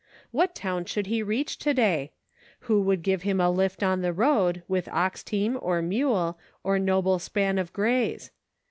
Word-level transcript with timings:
What 0.31 0.55
town 0.55 0.85
should 0.85 1.05
he 1.05 1.21
reach 1.21 1.59
to 1.59 1.75
day.' 1.75 2.11
Who 2.61 2.81
would 2.81 3.03
give 3.03 3.21
him 3.21 3.39
a 3.39 3.51
lift 3.51 3.83
on 3.83 4.01
the 4.01 4.11
road, 4.11 4.63
with 4.67 4.87
ox 4.89 5.23
team, 5.23 5.59
or 5.61 5.83
mule, 5.83 6.39
or 6.63 6.79
noble 6.79 7.19
span 7.19 7.59
of 7.59 7.71
grays 7.71 8.31